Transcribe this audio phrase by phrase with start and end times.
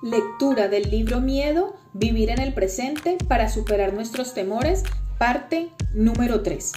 [0.00, 4.84] Lectura del libro Miedo, Vivir en el Presente para superar nuestros temores,
[5.18, 6.70] parte número 3.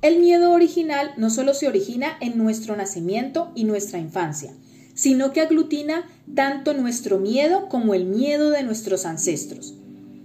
[0.00, 4.54] El miedo original no solo se origina en nuestro nacimiento y nuestra infancia,
[4.94, 9.74] sino que aglutina tanto nuestro miedo como el miedo de nuestros ancestros.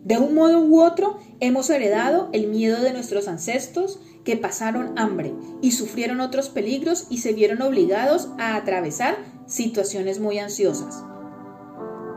[0.06, 5.34] De un modo u otro, hemos heredado el miedo de nuestros ancestros que pasaron hambre
[5.62, 11.04] y sufrieron otros peligros y se vieron obligados a atravesar situaciones muy ansiosas.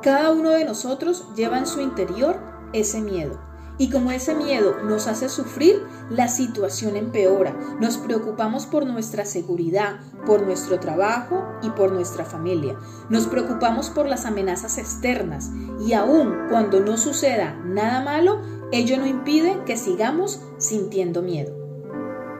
[0.02, 2.41] Cada uno de nosotros lleva en su interior
[2.73, 3.38] ese miedo.
[3.79, 7.56] Y como ese miedo nos hace sufrir, la situación empeora.
[7.80, 12.77] Nos preocupamos por nuestra seguridad, por nuestro trabajo y por nuestra familia.
[13.11, 15.51] Nos preocupamos por las amenazas externas
[15.87, 18.41] y aun cuando no suceda nada malo,
[18.73, 21.55] ello no impide que sigamos sintiendo miedo.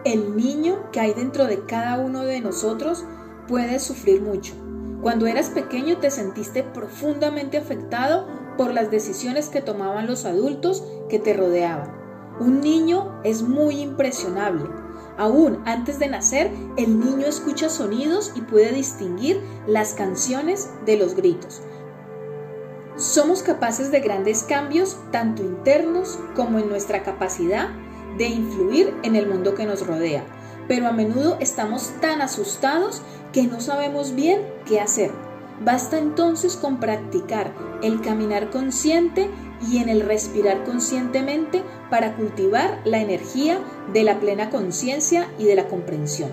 [0.05, 3.05] El niño que hay dentro de cada uno de nosotros
[3.47, 4.55] puede sufrir mucho
[5.03, 11.19] cuando eras pequeño te sentiste profundamente afectado por las decisiones que tomaban los adultos que
[11.19, 11.91] te rodeaban.
[12.39, 14.65] Un niño es muy impresionable.
[15.19, 21.15] Aún antes de nacer, el niño escucha sonidos y puede distinguir las canciones de los
[21.17, 21.63] gritos.
[22.97, 27.71] Somos capaces de grandes cambios, tanto internos como en nuestra capacidad
[28.17, 30.25] de influir en el mundo que nos rodea
[30.73, 35.11] pero a menudo estamos tan asustados que no sabemos bien qué hacer.
[35.63, 39.29] Basta entonces con practicar el caminar consciente
[39.71, 43.59] y en el respirar conscientemente para cultivar la energía
[43.93, 46.31] de la plena conciencia y de la comprensión.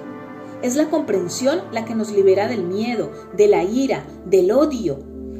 [0.62, 5.00] Es la comprensión la que nos libera del miedo, de la ira, del odio.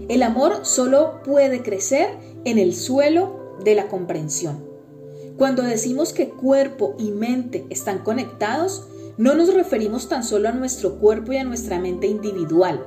[0.10, 4.69] El amor solo puede crecer en el suelo de la comprensión.
[5.40, 8.84] Cuando decimos que cuerpo y mente están conectados,
[9.18, 12.86] no nos referimos tan solo a nuestro cuerpo y a nuestra mente individual.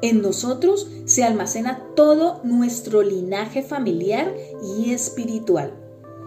[0.00, 4.32] En nosotros se almacena todo nuestro linaje familiar
[4.78, 5.74] y espiritual.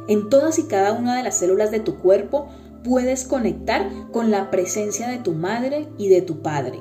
[0.08, 2.48] En todas y cada una de las células de tu cuerpo
[2.84, 6.80] puedes conectar con la presencia de tu madre y de tu padre.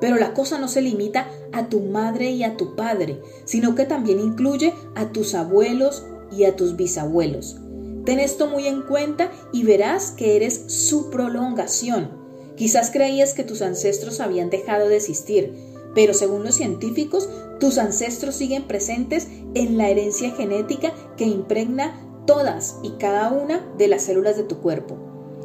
[0.00, 3.84] Pero la cosa no se limita a tu madre y a tu padre, sino que
[3.84, 7.61] también incluye a tus abuelos y a tus bisabuelos.
[8.04, 12.10] Ten esto muy en cuenta y verás que eres su prolongación.
[12.56, 15.54] Quizás creías que tus ancestros habían dejado de existir,
[15.94, 17.28] pero según los científicos,
[17.60, 23.88] tus ancestros siguen presentes en la herencia genética que impregna todas y cada una de
[23.88, 24.96] las células de tu cuerpo.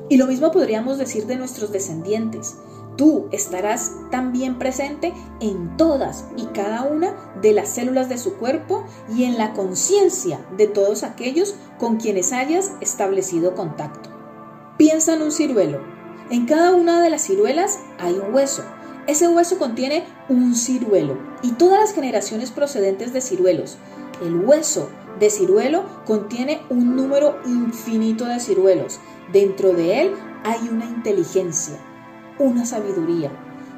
[0.09, 2.55] Y lo mismo podríamos decir de nuestros descendientes.
[2.97, 7.13] Tú estarás también presente en todas y cada una
[7.43, 8.85] de las células de su cuerpo
[9.15, 14.09] y en la conciencia de todos aquellos con quienes hayas establecido contacto.
[14.77, 15.79] Piensa en un ciruelo.
[16.31, 18.63] En cada una de las ciruelas hay un hueso.
[19.05, 23.77] Ese hueso contiene un ciruelo y todas las generaciones procedentes de ciruelos.
[24.23, 28.99] El hueso de ciruelo contiene un número infinito de ciruelos.
[29.31, 31.77] Dentro de él hay una inteligencia
[32.39, 33.31] una sabiduría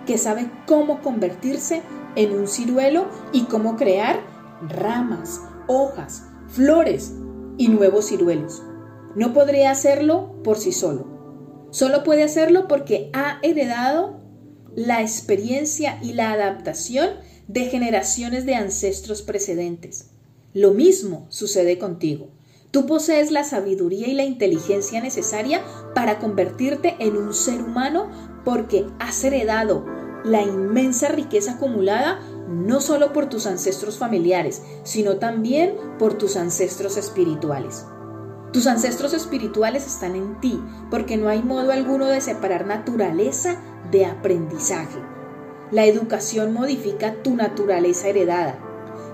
[0.06, 1.82] que sabe cómo convertirse
[2.16, 4.22] en un ciruelo y cómo crear
[4.68, 7.14] ramas, hojas, flores
[7.58, 8.64] y nuevos ciruelos.
[9.16, 11.20] No podría hacerlo por sí solo.
[11.72, 14.20] Solo puede hacerlo porque ha heredado
[14.76, 17.10] la experiencia y la adaptación
[17.48, 20.12] de generaciones de ancestros precedentes.
[20.54, 22.30] Lo mismo sucede contigo.
[22.72, 25.64] Tú posees la sabiduría y la inteligencia necesaria
[25.96, 28.12] para convertirte en un ser humano
[28.50, 29.86] porque has heredado
[30.24, 36.98] la inmensa riqueza acumulada no solo por tus ancestros familiares, sino también por tus ancestros
[36.98, 37.86] espirituales.
[38.52, 43.62] Tus ancestros espirituales están en ti porque no hay modo alguno de separar naturaleza
[43.92, 44.98] de aprendizaje.
[45.70, 48.58] La educación modifica tu naturaleza heredada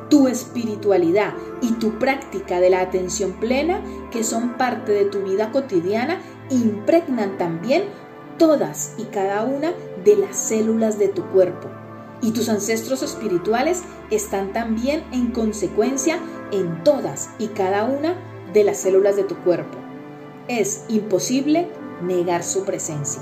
[0.09, 3.81] tu espiritualidad y tu práctica de la atención plena,
[4.11, 7.85] que son parte de tu vida cotidiana, impregnan también
[8.37, 9.73] todas y cada una
[10.03, 11.69] de las células de tu cuerpo.
[12.21, 16.19] Y tus ancestros espirituales están también en consecuencia
[16.51, 18.15] en todas y cada una
[18.53, 19.77] de las células de tu cuerpo.
[20.47, 21.67] Es imposible
[22.01, 23.21] negar su presencia.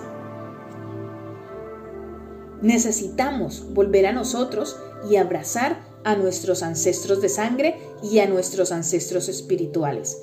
[2.61, 4.79] Necesitamos volver a nosotros
[5.09, 10.21] y abrazar a nuestros ancestros de sangre y a nuestros ancestros espirituales.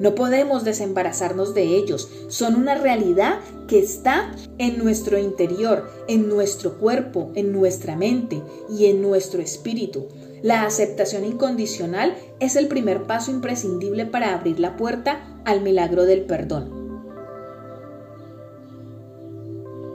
[0.00, 3.38] No podemos desembarazarnos de ellos, son una realidad
[3.68, 10.08] que está en nuestro interior, en nuestro cuerpo, en nuestra mente y en nuestro espíritu.
[10.42, 16.24] La aceptación incondicional es el primer paso imprescindible para abrir la puerta al milagro del
[16.24, 16.80] perdón.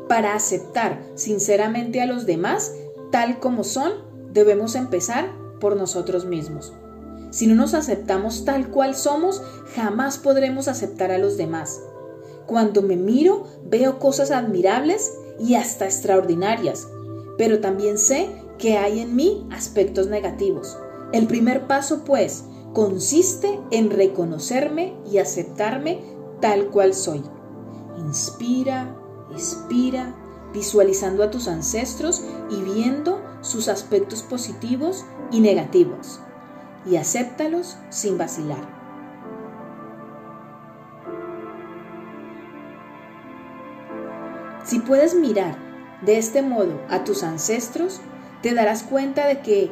[0.08, 2.76] Para aceptar sinceramente a los demás
[3.12, 3.94] tal como son,
[4.32, 6.74] debemos empezar por nosotros mismos.
[7.36, 9.42] Si no nos aceptamos tal cual somos,
[9.76, 11.82] jamás podremos aceptar a los demás.
[12.48, 16.88] Cuando me miro, veo cosas admirables y hasta extraordinarias,
[17.38, 20.78] pero también sé que hay en mí aspectos negativos.
[21.12, 26.02] El primer paso, pues, consiste en reconocerme y aceptarme
[26.40, 27.22] tal cual soy.
[27.98, 28.96] Inspira,
[29.32, 30.16] expira,
[30.54, 36.20] visualizando a tus ancestros y viendo sus aspectos positivos y negativos.
[36.86, 38.85] Y acéptalos sin vacilar.
[44.66, 45.56] Si puedes mirar
[46.02, 48.02] de este modo a tus ancestros,
[48.42, 49.72] te darás cuenta de que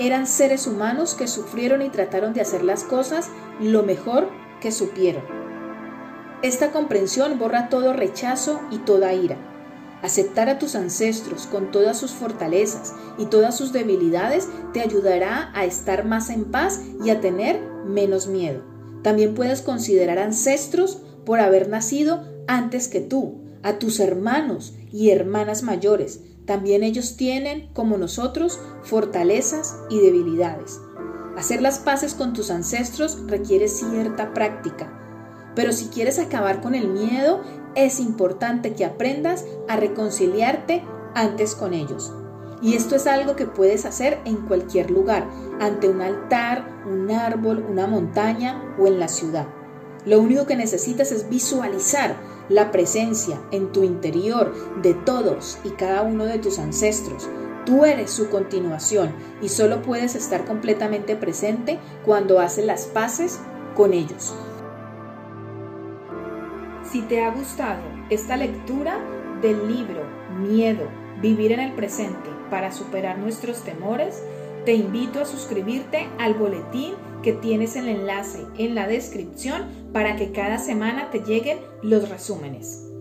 [0.00, 4.28] eran seres humanos que sufrieron y trataron de hacer las cosas lo mejor
[4.60, 5.22] que supieron.
[6.42, 9.36] Esta comprensión borra todo rechazo y toda ira.
[10.02, 15.64] Aceptar a tus ancestros con todas sus fortalezas y todas sus debilidades te ayudará a
[15.64, 18.62] estar más en paz y a tener menos miedo.
[19.02, 25.64] También puedes considerar ancestros por haber nacido antes que tú, a tus hermanos y hermanas
[25.64, 26.20] mayores.
[26.46, 30.80] También ellos tienen, como nosotros, fortalezas y debilidades.
[31.36, 35.00] Hacer las paces con tus ancestros requiere cierta práctica,
[35.56, 37.42] pero si quieres acabar con el miedo,
[37.74, 40.84] es importante que aprendas a reconciliarte
[41.14, 42.12] antes con ellos.
[42.62, 45.28] Y esto es algo que puedes hacer en cualquier lugar,
[45.60, 49.46] ante un altar, un árbol, una montaña o en la ciudad.
[50.06, 52.16] Lo único que necesitas es visualizar
[52.48, 54.52] la presencia en tu interior
[54.82, 57.28] de todos y cada uno de tus ancestros.
[57.64, 63.40] Tú eres su continuación y solo puedes estar completamente presente cuando haces las paces
[63.74, 64.34] con ellos.
[66.82, 68.98] Si te ha gustado esta lectura
[69.40, 70.02] del libro
[70.38, 70.88] Miedo,
[71.22, 74.22] vivir en el presente para superar nuestros temores,
[74.64, 76.94] te invito a suscribirte al boletín
[77.24, 82.93] que tienes el enlace en la descripción para que cada semana te lleguen los resúmenes.